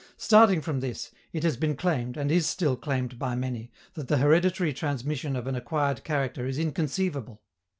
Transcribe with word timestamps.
Starting 0.17 0.61
from 0.61 0.79
this, 0.79 1.11
it 1.31 1.43
has 1.43 1.57
been 1.57 1.75
claimed, 1.75 2.17
and 2.17 2.31
is 2.31 2.47
still 2.47 2.75
claimed 2.75 3.19
by 3.19 3.35
many, 3.35 3.69
that 3.93 4.07
the 4.07 4.17
hereditary 4.17 4.73
transmission 4.73 5.35
of 5.35 5.45
an 5.45 5.53
acquired 5.53 6.03
character 6.03 6.47
is 6.47 6.57
inconceivable. 6.57 7.39